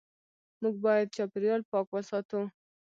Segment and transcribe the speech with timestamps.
[0.61, 2.41] موږ باید چاپېریال پاک وساتو.